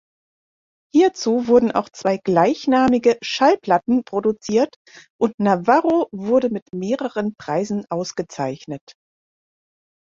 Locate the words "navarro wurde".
5.39-6.49